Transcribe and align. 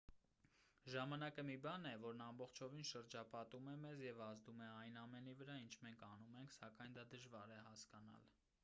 ժամանակը 0.93 1.43
մի 1.49 1.57
բան 1.65 1.85
է 1.89 1.91
որն 2.05 2.23
ամբողջովին 2.27 2.87
շրջապատում 2.93 3.69
է 3.75 3.77
մեզ 3.85 4.03
և 4.07 4.25
ազդում 4.29 4.65
է 4.69 4.71
այն 4.81 4.99
ամենի 5.05 5.37
վրա 5.43 5.61
ինչ 5.67 5.71
մենք 5.87 6.09
անում 6.11 6.43
ենք 6.43 6.59
սակայն 6.61 6.99
դա 7.01 7.07
դժվար 7.15 7.57
է 7.61 7.63
հասկանալ 7.71 8.31